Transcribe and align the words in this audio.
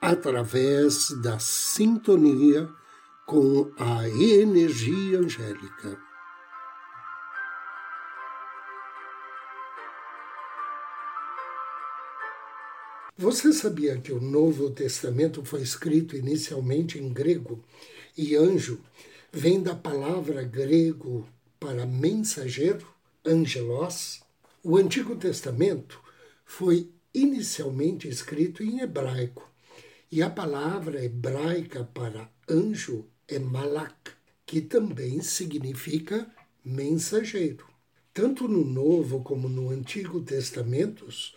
através 0.00 1.10
da 1.22 1.38
sintonia 1.38 2.68
com 3.26 3.70
a 3.78 4.08
energia 4.08 5.18
angélica. 5.18 5.98
Você 13.16 13.52
sabia 13.52 13.98
que 13.98 14.12
o 14.12 14.20
Novo 14.20 14.70
Testamento 14.70 15.44
foi 15.44 15.60
escrito 15.60 16.16
inicialmente 16.16 16.98
em 17.00 17.12
grego 17.12 17.64
e 18.16 18.36
anjo 18.36 18.80
vem 19.32 19.60
da 19.60 19.74
palavra 19.74 20.42
grego 20.44 21.28
para 21.58 21.84
mensageiro, 21.84 22.86
angelos? 23.26 24.20
O 24.62 24.76
Antigo 24.76 25.16
Testamento 25.16 26.00
foi 26.44 26.92
inicialmente 27.12 28.06
escrito 28.08 28.62
em 28.62 28.80
hebraico 28.80 29.47
e 30.10 30.22
a 30.22 30.30
palavra 30.30 31.04
hebraica 31.04 31.84
para 31.84 32.30
anjo 32.48 33.06
é 33.26 33.38
malak, 33.38 34.12
que 34.46 34.60
também 34.60 35.20
significa 35.20 36.30
mensageiro. 36.64 37.66
Tanto 38.14 38.48
no 38.48 38.64
Novo 38.64 39.22
como 39.22 39.48
no 39.48 39.70
Antigo 39.70 40.20
Testamentos, 40.22 41.34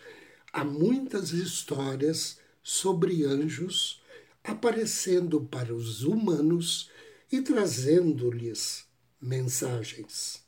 há 0.52 0.64
muitas 0.64 1.32
histórias 1.32 2.38
sobre 2.62 3.24
anjos 3.24 4.02
aparecendo 4.42 5.40
para 5.40 5.74
os 5.74 6.02
humanos 6.02 6.90
e 7.30 7.40
trazendo-lhes 7.40 8.84
mensagens. 9.20 10.42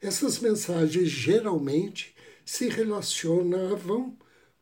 Essas 0.00 0.40
mensagens 0.40 1.08
geralmente 1.08 2.14
se 2.44 2.68
relacionavam 2.68 4.16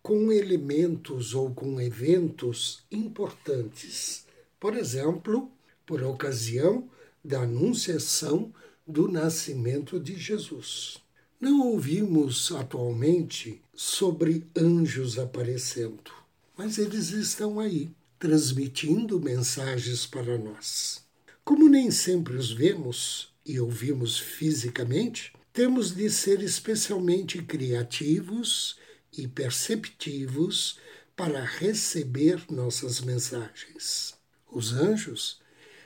com 0.04 0.30
elementos 0.30 1.34
ou 1.34 1.54
com 1.54 1.80
eventos 1.80 2.84
importantes. 2.92 4.26
Por 4.60 4.76
exemplo, 4.76 5.50
por 5.86 6.02
ocasião 6.02 6.86
da 7.24 7.40
anunciação 7.40 8.52
do 8.86 9.08
nascimento 9.08 9.98
de 9.98 10.14
Jesus. 10.18 10.98
Não 11.40 11.68
ouvimos 11.68 12.52
atualmente 12.52 13.62
sobre 13.74 14.46
anjos 14.54 15.18
aparecendo, 15.18 16.12
mas 16.54 16.76
eles 16.76 17.08
estão 17.08 17.58
aí, 17.58 17.90
transmitindo 18.18 19.18
mensagens 19.18 20.04
para 20.04 20.36
nós. 20.36 21.02
Como 21.42 21.66
nem 21.66 21.90
sempre 21.90 22.36
os 22.36 22.52
vemos 22.52 23.32
e 23.46 23.58
ouvimos 23.58 24.18
fisicamente, 24.18 25.32
temos 25.50 25.94
de 25.94 26.10
ser 26.10 26.42
especialmente 26.42 27.42
criativos 27.42 28.76
e 29.16 29.28
perceptivos 29.28 30.78
para 31.16 31.44
receber 31.44 32.44
nossas 32.50 33.00
mensagens. 33.00 34.14
Os 34.50 34.72
anjos, 34.72 35.40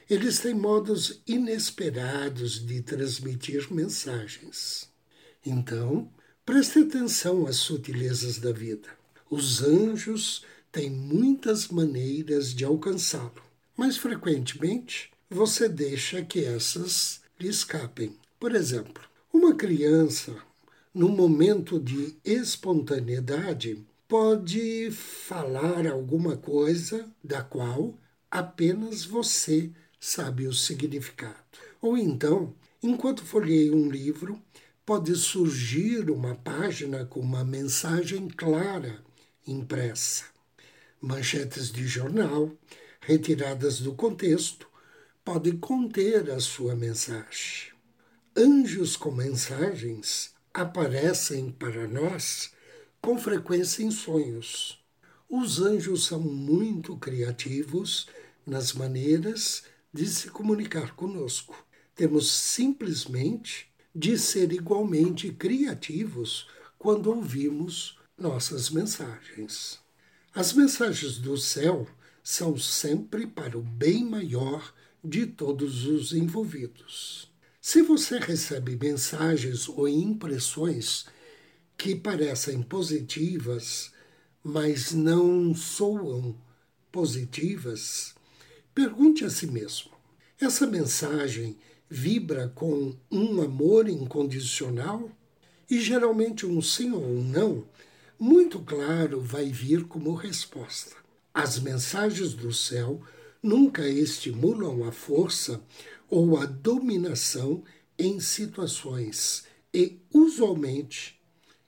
eles 0.09 0.39
têm 0.39 0.55
modos 0.55 1.21
inesperados 1.27 2.65
de 2.65 2.81
transmitir 2.83 3.73
mensagens. 3.73 4.89
Então, 5.45 6.11
preste 6.45 6.81
atenção 6.81 7.47
às 7.47 7.57
sutilezas 7.57 8.39
da 8.39 8.53
vida. 8.53 8.89
Os 9.31 9.63
anjos 9.63 10.45
têm 10.73 10.91
muitas 10.91 11.69
maneiras 11.69 12.55
de 12.55 12.65
alcançá-lo, 12.65 13.43
mas 13.77 13.97
frequentemente 13.97 15.11
você 15.31 15.69
deixa 15.69 16.23
que 16.23 16.45
essas 16.45 17.21
lhe 17.39 17.49
escapem. 17.49 18.17
Por 18.41 18.55
exemplo, 18.55 19.03
uma 19.33 19.55
criança 19.55 20.35
no 20.99 21.09
momento 21.09 21.79
de 21.79 22.19
espontaneidade, 22.25 23.87
pode 24.09 24.91
falar 24.91 25.87
alguma 25.87 26.37
coisa 26.37 27.09
da 27.23 27.41
qual 27.41 27.97
apenas 28.29 29.05
você 29.05 29.71
sabe 30.01 30.49
o 30.49 30.53
significado. 30.53 31.37
Ou 31.81 31.97
então, 31.97 32.53
enquanto 32.83 33.25
folheia 33.25 33.73
um 33.73 33.89
livro, 33.89 34.43
pode 34.85 35.15
surgir 35.15 36.11
uma 36.11 36.35
página 36.35 37.05
com 37.05 37.21
uma 37.21 37.45
mensagem 37.45 38.27
clara 38.27 39.01
impressa. 39.47 40.25
Manchetes 41.01 41.71
de 41.71 41.87
jornal, 41.87 42.51
retiradas 43.01 43.79
do 43.79 43.95
contexto, 43.95 44.67
podem 45.25 45.57
conter 45.59 46.29
a 46.33 46.41
sua 46.41 46.75
mensagem. 46.75 47.71
Anjos 48.37 48.97
com 48.97 49.13
mensagens 49.13 50.37
aparecem 50.61 51.51
para 51.53 51.87
nós 51.87 52.53
com 53.01 53.17
frequência 53.17 53.83
em 53.83 53.91
sonhos. 53.91 54.83
Os 55.29 55.61
anjos 55.61 56.07
são 56.07 56.19
muito 56.19 56.97
criativos 56.97 58.09
nas 58.45 58.73
maneiras 58.73 59.63
de 59.93 60.07
se 60.07 60.31
comunicar 60.31 60.95
conosco. 60.97 61.65
Temos 61.95 62.31
simplesmente 62.31 63.71
de 63.95 64.19
ser 64.19 64.53
igualmente 64.53 65.31
criativos 65.33 66.49
quando 66.79 67.11
ouvimos 67.11 67.99
nossas 68.17 68.71
mensagens. 68.71 69.79
As 70.35 70.53
mensagens 70.53 71.19
do 71.19 71.37
céu 71.37 71.87
são 72.23 72.57
sempre 72.59 73.27
para 73.27 73.57
o 73.57 73.63
bem 73.63 74.05
maior 74.05 74.75
de 75.05 75.27
todos 75.27 75.87
os 75.87 76.13
envolvidos. 76.13 77.31
Se 77.71 77.83
você 77.83 78.19
recebe 78.19 78.79
mensagens 78.81 79.69
ou 79.69 79.87
impressões 79.87 81.05
que 81.77 81.95
parecem 81.95 82.63
positivas, 82.63 83.93
mas 84.43 84.93
não 84.93 85.55
soam 85.55 86.35
positivas, 86.91 88.15
pergunte 88.75 89.23
a 89.23 89.29
si 89.29 89.47
mesmo: 89.47 89.91
essa 90.41 90.67
mensagem 90.67 91.59
vibra 91.91 92.51
com 92.55 92.97
um 93.11 93.43
amor 93.43 93.87
incondicional? 93.87 95.11
E 95.69 95.79
geralmente 95.79 96.47
um 96.47 96.63
sim 96.63 96.93
ou 96.93 97.05
um 97.05 97.23
não, 97.23 97.69
muito 98.19 98.61
claro, 98.61 99.21
vai 99.21 99.53
vir 99.53 99.85
como 99.85 100.15
resposta. 100.15 100.97
As 101.35 101.59
mensagens 101.59 102.33
do 102.33 102.51
céu 102.51 103.03
nunca 103.43 103.87
estimulam 103.87 104.85
a 104.85 104.91
força 104.91 105.61
ou 106.11 106.39
a 106.39 106.47
dominação 106.47 107.63
em 107.99 108.21
situações 108.21 109.45
e, 109.73 109.99
usualmente, 110.13 111.21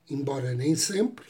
embora 0.09 0.55
nem 0.55 0.75
sempre, 0.75 1.27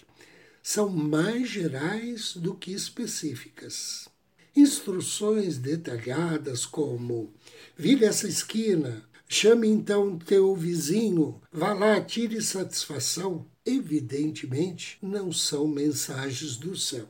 são 0.62 0.88
mais 0.88 1.48
gerais 1.48 2.34
do 2.36 2.54
que 2.54 2.72
específicas. 2.72 4.08
Instruções 4.54 5.58
detalhadas 5.58 6.66
como 6.66 7.32
vire 7.76 8.04
essa 8.04 8.28
esquina, 8.28 9.08
chame 9.28 9.68
então 9.68 10.18
teu 10.18 10.54
vizinho, 10.54 11.40
vá 11.52 11.72
lá, 11.72 12.00
tire 12.00 12.42
satisfação, 12.42 13.46
evidentemente 13.64 14.98
não 15.00 15.32
são 15.32 15.66
mensagens 15.66 16.56
do 16.56 16.76
céu. 16.76 17.08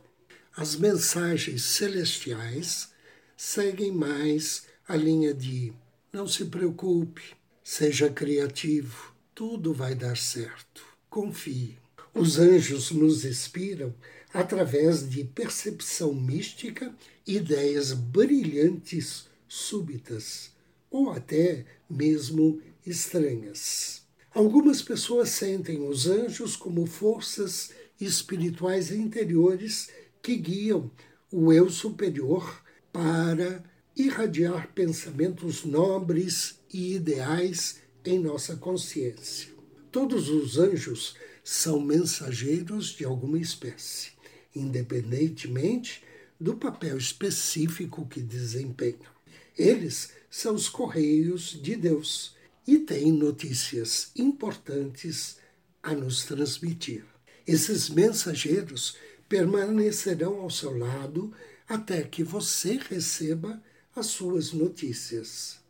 As 0.56 0.76
mensagens 0.76 1.62
celestiais 1.62 2.90
seguem 3.36 3.90
mais 3.92 4.64
a 4.86 4.96
linha 4.96 5.32
de 5.32 5.72
não 6.12 6.26
se 6.26 6.46
preocupe, 6.46 7.22
seja 7.62 8.10
criativo, 8.10 9.14
tudo 9.34 9.72
vai 9.72 9.94
dar 9.94 10.16
certo. 10.16 10.84
Confie. 11.08 11.78
Os 12.12 12.38
anjos 12.38 12.90
nos 12.90 13.24
inspiram 13.24 13.94
através 14.34 15.08
de 15.08 15.22
percepção 15.24 16.12
mística, 16.12 16.92
ideias 17.26 17.92
brilhantes 17.92 19.28
súbitas 19.46 20.50
ou 20.90 21.10
até 21.10 21.64
mesmo 21.88 22.60
estranhas. 22.84 24.02
Algumas 24.32 24.82
pessoas 24.82 25.28
sentem 25.30 25.80
os 25.86 26.06
anjos 26.06 26.56
como 26.56 26.86
forças 26.86 27.70
espirituais 28.00 28.90
interiores 28.90 29.90
que 30.22 30.36
guiam 30.36 30.90
o 31.30 31.52
eu 31.52 31.70
superior 31.70 32.62
para 32.92 33.62
irradiar 34.00 34.72
pensamentos 34.74 35.64
nobres 35.64 36.58
e 36.72 36.94
ideais 36.94 37.80
em 38.04 38.18
nossa 38.18 38.56
consciência. 38.56 39.48
Todos 39.92 40.28
os 40.28 40.58
anjos 40.58 41.16
são 41.44 41.80
mensageiros 41.80 42.88
de 42.88 43.04
alguma 43.04 43.38
espécie, 43.38 44.12
independentemente 44.54 46.02
do 46.38 46.56
papel 46.56 46.96
específico 46.96 48.06
que 48.06 48.20
desempenham. 48.20 49.10
Eles 49.58 50.12
são 50.30 50.54
os 50.54 50.68
correios 50.68 51.60
de 51.60 51.76
Deus 51.76 52.34
e 52.66 52.78
têm 52.78 53.12
notícias 53.12 54.10
importantes 54.16 55.36
a 55.82 55.92
nos 55.92 56.24
transmitir. 56.24 57.04
Esses 57.46 57.90
mensageiros 57.90 58.96
permanecerão 59.28 60.40
ao 60.40 60.50
seu 60.50 60.76
lado 60.76 61.32
até 61.68 62.02
que 62.02 62.22
você 62.22 62.78
receba 62.88 63.60
as 63.94 64.06
suas 64.06 64.52
notícias. 64.52 65.60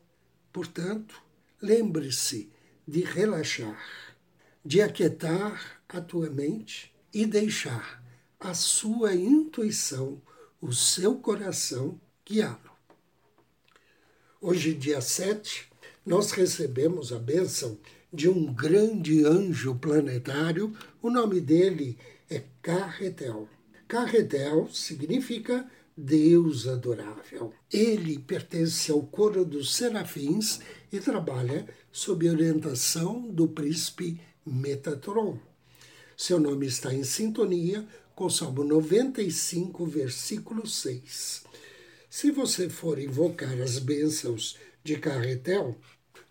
Portanto, 0.53 1.23
lembre-se 1.61 2.51
de 2.87 3.01
relaxar, 3.01 4.17
de 4.65 4.83
aquietar 4.83 5.83
a 5.89 6.01
tua 6.01 6.29
mente 6.29 6.95
e 7.13 7.27
deixar 7.27 8.03
a 8.39 8.55
sua 8.55 9.15
intuição, 9.15 10.21
o 10.61 10.73
seu 10.73 11.17
coração 11.17 12.01
guiá-lo. 12.27 12.71
Hoje, 14.41 14.75
dia 14.75 15.01
7, 15.01 15.71
nós 16.05 16.33
recebemos 16.33 17.13
a 17.13 17.19
bênção 17.19 17.79
de 18.13 18.29
um 18.29 18.53
grande 18.53 19.25
anjo 19.25 19.75
planetário. 19.75 20.75
O 21.03 21.11
nome 21.11 21.41
dele 21.41 21.99
é 22.29 22.43
Carretel. 22.63 23.49
Carretel 23.87 24.69
significa 24.73 25.69
Deus 26.01 26.67
adorável. 26.67 27.53
Ele 27.71 28.19
pertence 28.19 28.91
ao 28.91 29.03
coro 29.03 29.45
dos 29.45 29.75
serafins 29.75 30.61
e 30.91 30.99
trabalha 30.99 31.69
sob 31.93 32.29
orientação 32.29 33.21
do 33.31 33.47
príncipe 33.47 34.19
Metatron. 34.47 35.39
Seu 36.17 36.41
nome 36.41 36.67
está 36.67 36.93
em 36.95 37.05
sintonia 37.05 37.87
com 38.15 38.31
Salmo 38.31 38.65
95, 38.65 39.85
versículo 39.85 40.67
6. 40.67 41.45
Se 42.09 42.31
você 42.31 42.71
for 42.71 42.99
invocar 42.99 43.61
as 43.61 43.79
bênçãos 43.79 44.57
de 44.83 44.97
Carretel, 44.97 45.77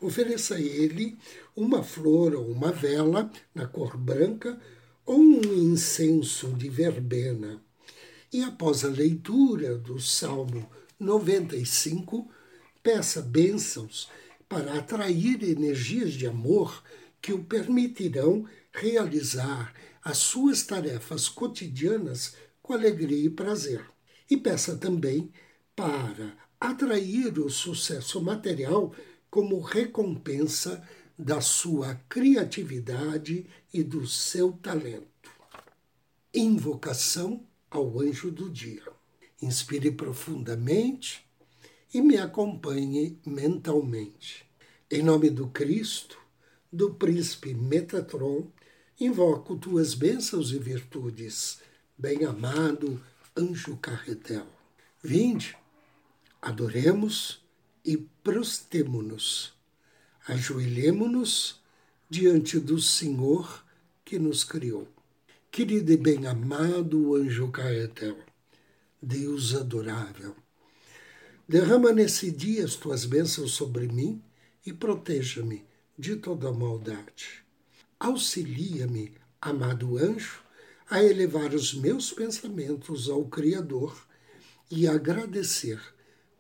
ofereça 0.02 0.56
a 0.56 0.62
ele 0.62 1.16
uma 1.56 1.84
flor 1.84 2.34
ou 2.34 2.52
uma 2.52 2.72
vela 2.72 3.32
na 3.54 3.68
cor 3.68 3.96
branca 3.96 4.60
ou 5.06 5.20
um 5.20 5.72
incenso 5.72 6.48
de 6.54 6.70
verbena. 6.70 7.62
E 8.32 8.44
após 8.44 8.86
a 8.86 8.90
leitura 8.90 9.76
do 9.76 10.00
Salmo 10.00 10.70
95, 11.00 12.30
peça 12.84 13.24
bênçãos 13.24 14.08
para 14.48 14.78
atrair 14.78 15.44
energias 15.44 16.14
de 16.14 16.28
amor 16.28 16.84
que 17.20 17.34
o 17.34 17.44
permitirão 17.44 18.48
realizar 18.72 19.74
as 20.04 20.18
suas 20.20 20.62
tarefas 20.62 21.28
cotidianas 21.28 22.36
com 22.62 22.74
alegria 22.74 23.26
e 23.26 23.30
prazer. 23.32 23.84
E 24.30 24.38
peça 24.38 24.78
também 24.78 25.32
para 25.76 26.38
atrair 26.60 27.40
o 27.40 27.50
sucesso 27.50 28.22
material 28.22 28.94
como 29.30 29.60
recompensa 29.60 30.88
da 31.18 31.42
sua 31.42 31.96
criatividade 32.08 33.48
e 33.74 33.84
do 33.84 34.06
seu 34.06 34.52
talento. 34.52 35.32
Invocação 36.32 37.49
ao 37.70 38.00
anjo 38.00 38.32
do 38.32 38.50
dia. 38.50 38.84
Inspire 39.42 39.92
profundamente 39.92 41.26
e 41.94 42.02
me 42.02 42.18
acompanhe 42.18 43.18
mentalmente. 43.26 44.46
Em 44.92 45.02
nome 45.02 45.30
do 45.30 45.48
Cristo, 45.48 46.18
do 46.72 46.94
príncipe 46.94 47.54
Metatron, 47.54 48.48
invoco 49.00 49.56
tuas 49.56 49.94
bênçãos 49.94 50.52
e 50.52 50.60
virtudes, 50.60 51.60
bem-amado 51.98 53.02
anjo 53.38 53.78
carretel. 53.78 54.48
Vinde 55.02 55.56
Adoremos 56.42 57.42
e 57.84 57.98
prostemo-nos. 57.98 59.54
Ajoelhemo-nos 60.26 61.60
diante 62.10 62.60
do 62.60 62.80
Senhor 62.80 63.66
que 64.06 64.18
nos 64.18 64.46
criou. 64.46 64.88
Querido 65.52 65.92
e 65.92 65.98
bem-amado 65.98 67.16
anjo 67.16 67.50
Caetel, 67.52 68.18
Deus 69.02 69.56
adorável, 69.56 70.36
derrama 71.48 71.92
nesse 71.92 72.32
dia 72.32 72.64
as 72.64 72.76
tuas 72.76 73.04
bênçãos 73.04 73.54
sobre 73.54 73.88
mim 73.88 74.22
e 74.64 74.72
proteja-me 74.72 75.66
de 75.98 76.16
toda 76.16 76.52
maldade. 76.52 77.44
Auxilia-me, 78.00 79.12
amado 79.42 79.98
anjo, 79.98 80.40
a 80.88 81.04
elevar 81.04 81.52
os 81.56 81.74
meus 81.74 82.14
pensamentos 82.14 83.10
ao 83.10 83.26
Criador 83.26 84.08
e 84.70 84.88
agradecer 84.88 85.82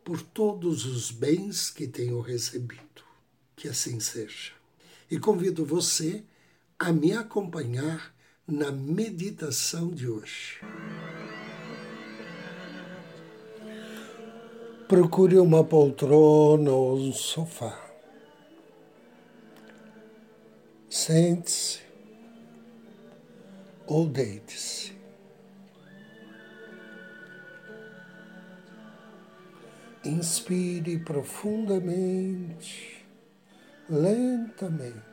por 0.04 0.22
todos 0.22 0.86
os 0.86 1.10
bens 1.10 1.72
que 1.72 1.88
tenho 1.88 2.22
recebido. 2.22 3.04
Que 3.56 3.68
assim 3.68 4.00
seja. 4.00 4.52
E 5.10 5.18
convido 5.18 5.66
você 5.66 6.24
a 6.78 6.94
me 6.94 7.12
acompanhar 7.12 8.14
na 8.50 8.72
meditação 8.72 9.90
de 9.90 10.10
hoje. 10.10 10.60
Procure 14.88 15.38
uma 15.38 15.64
poltrona 15.64 16.72
ou 16.72 16.98
um 16.98 17.14
sofá. 17.14 17.80
Sente-se 20.90 21.82
ou 23.86 24.08
deite-se. 24.08 24.98
Inspire 30.04 30.98
profundamente, 31.00 33.06
lentamente. 33.88 35.09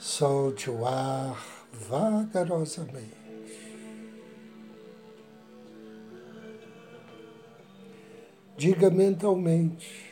Solte 0.00 0.70
o 0.70 0.86
ar 0.86 1.38
vagarosamente. 1.72 3.20
Diga 8.56 8.88
mentalmente: 8.88 10.10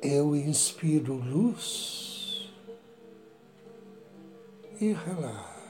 Eu 0.00 0.34
inspiro 0.34 1.12
luz 1.12 2.50
e 4.80 4.94
relaxo. 4.94 5.60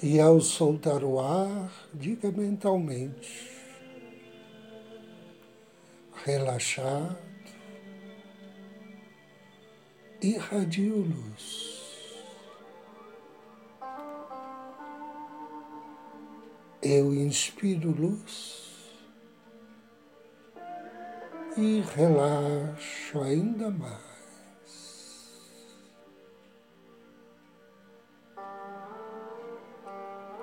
E 0.00 0.20
ao 0.20 0.40
soltar 0.40 1.02
o 1.02 1.18
ar, 1.18 1.88
diga 1.92 2.30
mentalmente, 2.30 3.55
relaxado, 6.26 7.16
irradio 10.20 10.96
luz. 10.96 12.24
Eu 16.82 17.14
inspiro 17.14 17.92
luz 17.92 18.74
e 21.56 21.80
relaxo 21.94 23.20
ainda 23.22 23.70
mais. 23.70 24.06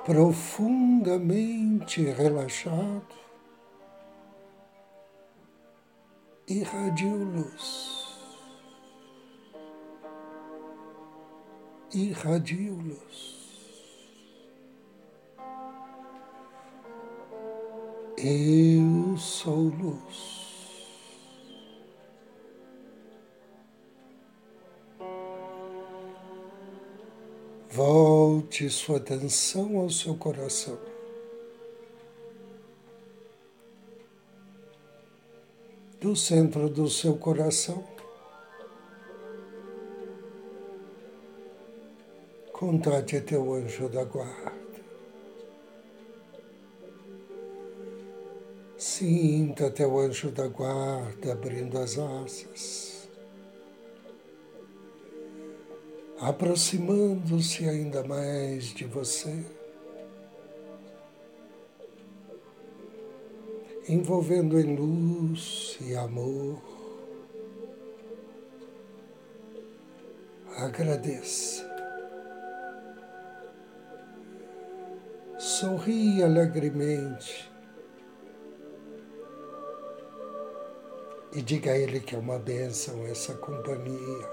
profundamente 0.05 2.03
relaxado, 2.03 3.15
irradio 6.53 7.15
luz, 7.15 7.65
irradio 11.91 12.75
luz. 12.75 13.41
Eu 18.17 19.17
sou 19.17 19.69
luz. 19.69 20.43
Volte 27.71 28.69
sua 28.69 28.97
atenção 28.97 29.77
ao 29.77 29.89
seu 29.89 30.15
coração. 30.15 30.92
Do 36.13 36.17
centro 36.17 36.69
do 36.69 36.87
seu 36.87 37.17
coração, 37.17 37.83
contate 42.51 43.19
teu 43.21 43.51
anjo 43.55 43.89
da 43.89 44.03
guarda. 44.03 44.53
Sinta 48.77 49.71
teu 49.71 49.97
anjo 49.97 50.29
da 50.29 50.47
guarda 50.47 51.31
abrindo 51.31 51.79
as 51.79 51.97
asas. 51.97 53.09
Aproximando-se 56.19 57.67
ainda 57.67 58.03
mais 58.03 58.65
de 58.65 58.85
você, 58.85 59.43
envolvendo 63.93 64.59
em 64.59 64.75
luz 64.75 65.77
e 65.81 65.95
amor. 65.95 66.61
Agradeça. 70.57 71.71
Sorri 75.37 76.23
alegremente 76.23 77.51
e 81.35 81.41
diga 81.41 81.71
a 81.71 81.77
Ele 81.77 81.99
que 81.99 82.15
é 82.15 82.19
uma 82.19 82.37
bênção 82.37 83.05
essa 83.07 83.33
companhia, 83.35 84.29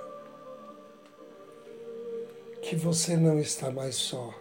que 2.63 2.77
você 2.77 3.17
não 3.17 3.39
está 3.39 3.71
mais 3.71 3.97
só, 3.97 4.35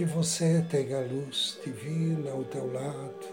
que 0.00 0.06
você 0.06 0.64
tem 0.70 0.94
a 0.94 1.00
luz 1.00 1.60
divina 1.62 2.30
ao 2.30 2.42
teu 2.44 2.72
lado, 2.72 3.28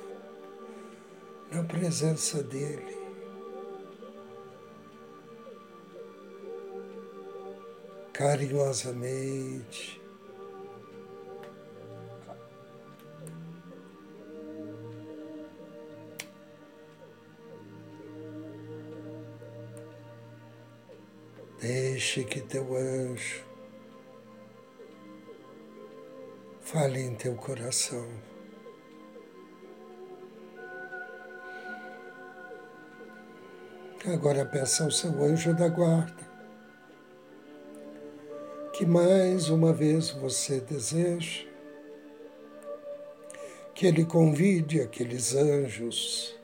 na 1.50 1.64
presença 1.64 2.44
dEle. 2.44 2.98
Carinhosamente, 8.12 10.02
Deixe 21.62 22.26
que 22.26 22.42
teu 22.42 22.76
anjo 22.76 23.47
fale 26.72 27.00
em 27.00 27.16
teu 27.16 27.34
coração. 27.34 28.06
Agora 34.06 34.46
peça 34.46 34.84
ao 34.84 34.92
seu 34.92 35.24
anjo 35.24 35.54
da 35.54 35.70
guarda 35.70 36.28
que 38.74 38.86
mais 38.86 39.50
uma 39.50 39.72
vez 39.72 40.10
você 40.10 40.60
deseja 40.60 41.46
que 43.74 43.88
ele 43.88 44.04
convide 44.04 44.82
aqueles 44.82 45.36
anjos 45.36 46.38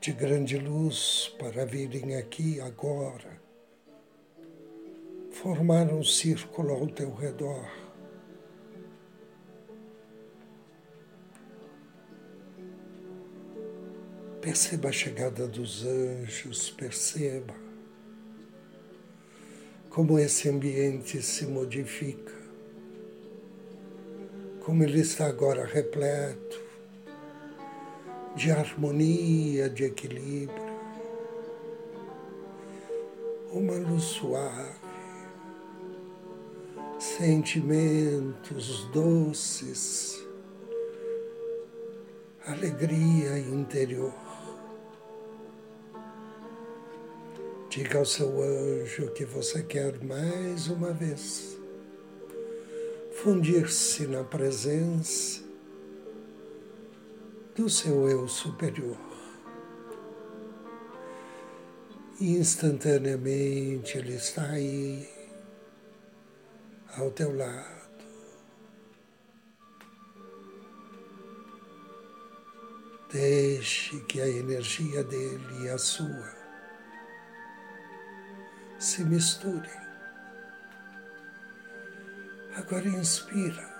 de 0.00 0.12
grande 0.12 0.56
luz 0.56 1.34
para 1.40 1.66
virem 1.66 2.16
aqui 2.16 2.60
agora 2.60 3.40
formar 5.32 5.92
um 5.92 6.04
círculo 6.04 6.72
ao 6.72 6.86
teu 6.86 7.12
redor. 7.12 7.79
Perceba 14.40 14.88
a 14.88 14.92
chegada 14.92 15.46
dos 15.46 15.84
anjos, 15.84 16.70
perceba 16.70 17.54
como 19.90 20.18
esse 20.18 20.48
ambiente 20.48 21.20
se 21.20 21.46
modifica, 21.46 22.32
como 24.64 24.84
ele 24.84 25.00
está 25.00 25.26
agora 25.26 25.66
repleto 25.66 26.60
de 28.36 28.50
harmonia, 28.52 29.68
de 29.68 29.84
equilíbrio, 29.84 30.70
uma 33.52 33.74
luz 33.74 34.04
suave 34.04 34.80
sentimentos 36.98 38.84
doces, 38.92 40.24
alegria 42.46 43.38
interior. 43.38 44.29
Diga 47.82 47.98
ao 47.98 48.04
seu 48.04 48.42
anjo 48.42 49.10
que 49.12 49.24
você 49.24 49.62
quer 49.62 50.04
mais 50.04 50.68
uma 50.68 50.92
vez 50.92 51.56
fundir-se 53.22 54.06
na 54.06 54.22
presença 54.22 55.42
do 57.56 57.70
seu 57.70 58.06
eu 58.06 58.28
superior. 58.28 58.98
Instantaneamente 62.20 63.96
ele 63.96 64.16
está 64.16 64.42
aí 64.42 65.08
ao 66.98 67.10
teu 67.10 67.34
lado. 67.34 68.04
Deixe 73.10 73.98
que 74.00 74.20
a 74.20 74.28
energia 74.28 75.02
dele 75.02 75.64
e 75.64 75.70
a 75.70 75.78
sua 75.78 76.39
se 78.80 79.04
misturem. 79.04 79.80
Agora 82.56 82.88
inspira 82.88 83.70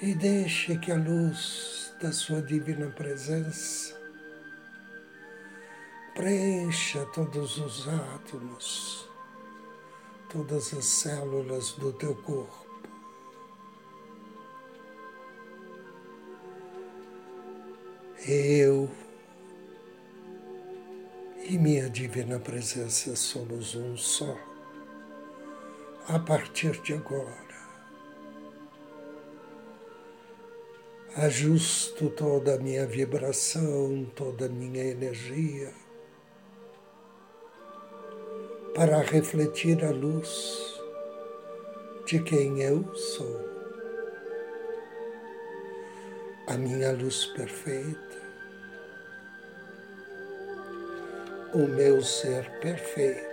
e 0.00 0.14
deixe 0.14 0.78
que 0.78 0.90
a 0.90 0.96
luz 0.96 1.94
da 2.00 2.10
sua 2.10 2.40
divina 2.40 2.88
presença 2.90 3.94
preencha 6.14 7.04
todos 7.12 7.58
os 7.58 7.86
átomos 7.86 9.12
todas 10.32 10.72
as 10.72 10.86
células 10.86 11.72
do 11.72 11.92
teu 11.92 12.14
corpo. 12.14 12.66
Eu 18.26 18.88
e 21.44 21.58
minha 21.58 21.90
divina 21.90 22.38
presença 22.38 23.16
somos 23.16 23.74
um 23.74 23.96
só. 23.96 24.36
A 26.08 26.18
partir 26.18 26.80
de 26.82 26.94
agora, 26.94 27.52
ajusto 31.16 32.10
toda 32.10 32.54
a 32.54 32.58
minha 32.58 32.86
vibração, 32.86 34.10
toda 34.14 34.46
a 34.46 34.48
minha 34.48 34.84
energia 34.84 35.72
para 38.74 38.98
refletir 39.00 39.84
a 39.84 39.90
luz 39.90 40.80
de 42.06 42.22
quem 42.22 42.62
eu 42.62 42.94
sou, 42.94 43.40
a 46.46 46.56
minha 46.56 46.92
luz 46.92 47.26
perfeita, 47.26 48.31
o 51.54 51.66
meu 51.66 52.02
ser 52.02 52.50
perfeito. 52.60 53.32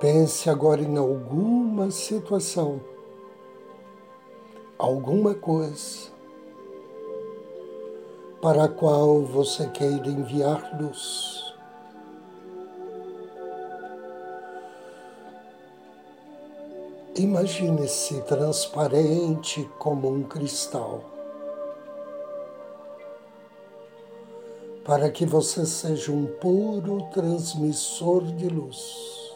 Pense 0.00 0.50
agora 0.50 0.82
em 0.82 0.98
alguma 0.98 1.90
situação, 1.90 2.80
alguma 4.78 5.34
coisa 5.34 6.12
para 8.42 8.64
a 8.64 8.68
qual 8.68 9.22
você 9.22 9.66
queira 9.68 10.08
enviar 10.08 10.78
luz. 10.78 11.43
Imagine-se 17.16 18.22
transparente 18.22 19.70
como 19.78 20.10
um 20.10 20.24
cristal, 20.24 21.00
para 24.84 25.08
que 25.08 25.24
você 25.24 25.64
seja 25.64 26.10
um 26.10 26.26
puro 26.26 27.08
transmissor 27.12 28.24
de 28.32 28.48
luz. 28.48 29.32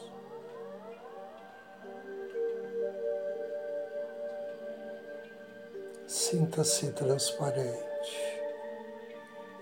Sinta-se 6.07 6.91
transparente 6.93 7.89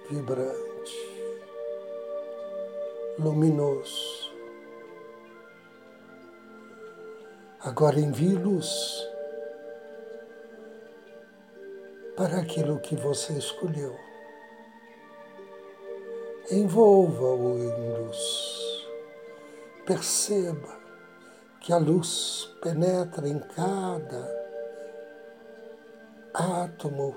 vibrante, 0.08 0.94
luminoso. 3.18 4.25
Agora 7.66 7.99
envie 7.99 8.37
luz 8.37 9.04
para 12.16 12.38
aquilo 12.38 12.78
que 12.78 12.94
você 12.94 13.32
escolheu. 13.32 13.92
Envolva-o 16.49 17.58
em 17.58 18.04
luz. 18.04 18.87
Perceba 19.85 20.78
que 21.61 21.73
a 21.73 21.78
luz 21.78 22.49
penetra 22.62 23.28
em 23.28 23.40
cada 23.40 24.32
átomo, 26.35 27.16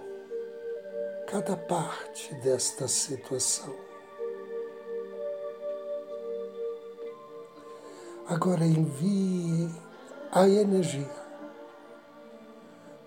cada 1.27 1.55
parte 1.55 2.33
desta 2.41 2.87
situação. 2.87 3.75
Agora 8.27 8.65
envie 8.65 9.88
a 10.31 10.47
energia 10.47 11.09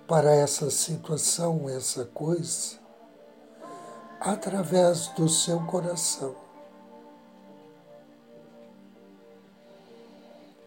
para 0.09 0.35
essa 0.35 0.71
situação, 0.71 1.69
essa 1.69 2.05
coisa, 2.07 2.79
através 4.21 5.09
do 5.09 5.29
seu 5.29 5.61
coração. 5.67 6.35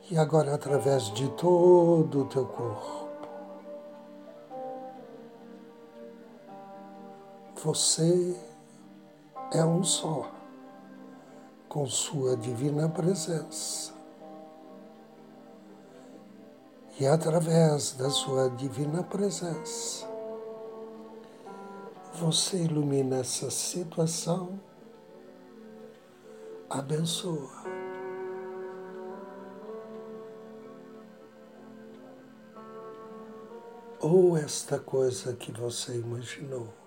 E 0.09 0.17
agora 0.17 0.53
através 0.53 1.11
de 1.13 1.27
todo 1.31 2.21
o 2.21 2.25
teu 2.25 2.45
corpo. 2.45 3.05
Você 7.63 8.39
é 9.51 9.65
um 9.65 9.83
só 9.83 10.29
com 11.67 11.85
Sua 11.87 12.37
divina 12.37 12.87
presença. 12.87 13.94
E 16.97 17.05
através 17.05 17.91
da 17.91 18.09
Sua 18.09 18.49
divina 18.49 19.03
presença, 19.03 20.07
você 22.13 22.63
ilumina 22.63 23.17
essa 23.17 23.51
situação, 23.51 24.57
abençoa. 26.69 27.51
Ou 33.99 34.37
esta 34.37 34.79
coisa 34.79 35.33
que 35.33 35.51
você 35.51 35.97
imaginou. 35.97 36.84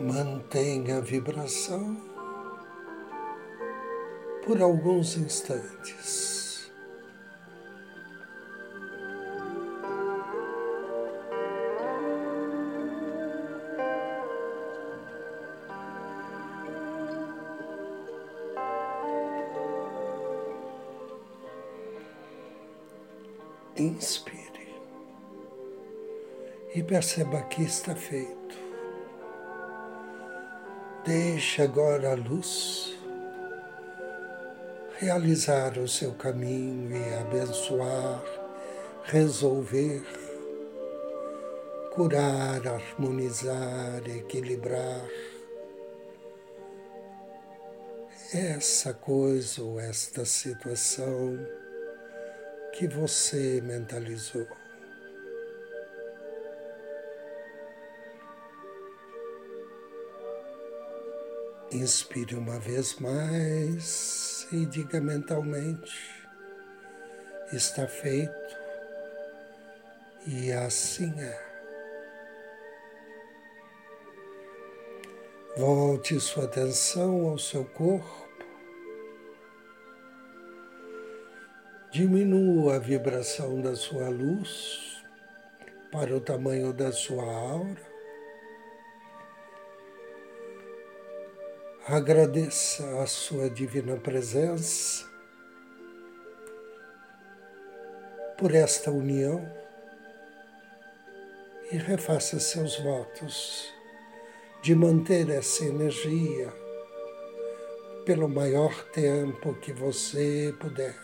Mantenha 0.00 0.96
a 0.96 1.00
vibração 1.00 1.94
por 4.46 4.62
alguns 4.62 5.14
instantes. 5.18 6.72
Inspire 23.76 24.40
e 26.74 26.82
perceba 26.82 27.42
que 27.42 27.62
está 27.64 27.94
feito. 27.94 28.39
Deixe 31.04 31.62
agora 31.62 32.12
a 32.12 32.14
luz 32.14 32.94
realizar 34.98 35.78
o 35.78 35.88
seu 35.88 36.12
caminho 36.12 36.94
e 36.94 37.14
abençoar, 37.14 38.22
resolver, 39.04 40.02
curar, 41.94 42.68
harmonizar, 42.68 44.02
equilibrar 44.06 45.08
essa 48.34 48.92
coisa 48.92 49.62
ou 49.62 49.80
esta 49.80 50.26
situação 50.26 51.38
que 52.74 52.86
você 52.86 53.62
mentalizou. 53.62 54.59
Inspire 61.72 62.34
uma 62.34 62.58
vez 62.58 62.98
mais 62.98 64.46
e 64.52 64.66
diga 64.66 65.00
mentalmente: 65.00 65.94
está 67.52 67.86
feito 67.86 68.56
e 70.26 70.52
assim 70.52 71.12
é. 71.20 71.50
Volte 75.56 76.18
sua 76.20 76.44
atenção 76.44 77.28
ao 77.28 77.38
seu 77.38 77.64
corpo 77.64 78.30
Diminua 81.90 82.76
a 82.76 82.78
vibração 82.78 83.60
da 83.60 83.74
sua 83.74 84.08
luz 84.08 85.02
para 85.90 86.16
o 86.16 86.20
tamanho 86.20 86.72
da 86.72 86.92
sua 86.92 87.24
aura. 87.24 87.89
Agradeça 91.92 93.02
a 93.02 93.06
sua 93.08 93.50
divina 93.50 93.96
presença 93.96 95.04
por 98.38 98.54
esta 98.54 98.92
união 98.92 99.44
e 101.72 101.76
refaça 101.76 102.38
seus 102.38 102.78
votos 102.78 103.74
de 104.62 104.72
manter 104.72 105.30
essa 105.30 105.64
energia 105.64 106.54
pelo 108.06 108.28
maior 108.28 108.72
tempo 108.92 109.54
que 109.54 109.72
você 109.72 110.54
puder. 110.60 110.96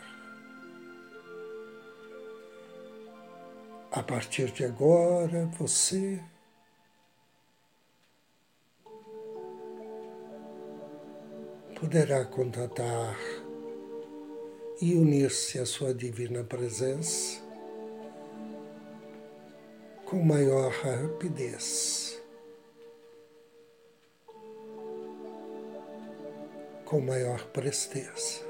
A 3.91 4.05
partir 4.05 4.53
de 4.53 4.65
agora, 4.65 5.51
você 5.59 6.23
poderá 11.79 12.25
contatar 12.25 13.17
e 14.81 14.95
unir-se 14.95 15.59
à 15.59 15.67
sua 15.67 15.95
divina 15.95 16.43
presença 16.43 17.41
com 20.05 20.23
maior 20.23 20.71
rapidez, 20.71 22.21
com 26.85 27.01
maior 27.01 27.45
presteza. 27.47 28.45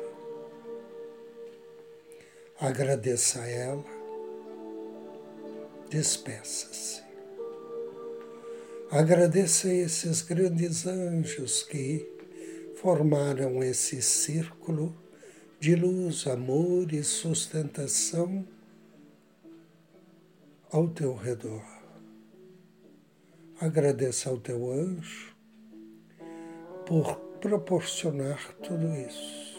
Agradeça 2.60 3.40
a 3.40 3.48
ela 3.48 4.06
despeça-se. 5.88 7.02
Agradeça 8.90 9.68
a 9.68 9.74
esses 9.74 10.22
grandes 10.22 10.86
anjos 10.86 11.62
que 11.62 12.15
formaram 12.76 13.62
esse 13.62 14.00
círculo 14.02 14.94
de 15.58 15.74
luz, 15.74 16.26
amor 16.26 16.92
e 16.92 17.02
sustentação 17.02 18.46
ao 20.70 20.88
teu 20.88 21.14
redor. 21.14 21.64
Agradeça 23.58 24.28
ao 24.28 24.38
teu 24.38 24.70
anjo 24.70 25.34
por 26.84 27.16
proporcionar 27.40 28.52
tudo 28.62 28.94
isso. 28.94 29.56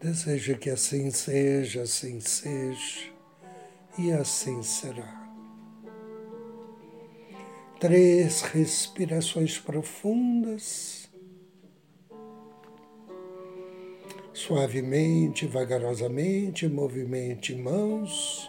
Deseja 0.00 0.54
que 0.58 0.68
assim 0.68 1.10
seja, 1.12 1.82
assim 1.82 2.18
seja 2.18 3.12
e 3.96 4.10
assim 4.10 4.60
será. 4.64 5.21
Três 7.82 8.42
respirações 8.42 9.58
profundas, 9.58 11.10
suavemente, 14.32 15.48
vagarosamente, 15.48 16.68
movimente 16.68 17.52
mãos, 17.56 18.48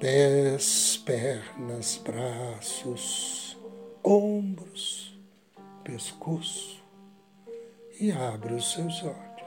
pés, 0.00 1.00
pernas, 1.06 2.02
braços, 2.04 3.56
ombros, 4.02 5.16
pescoço 5.84 6.82
e 8.00 8.10
abra 8.10 8.56
os 8.56 8.72
seus 8.72 9.04
olhos. 9.04 9.37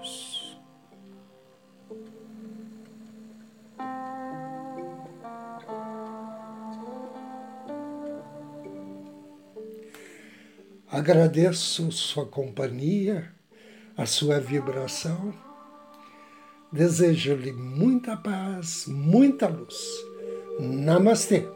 Agradeço 11.02 11.92
sua 11.92 12.28
companhia, 12.28 13.28
a 13.98 14.06
sua 14.06 14.40
vibração. 14.40 15.34
Desejo-lhe 16.72 17.52
muita 17.52 18.16
paz, 18.16 18.86
muita 18.86 19.48
luz. 19.48 19.76
Namastê. 20.60 21.48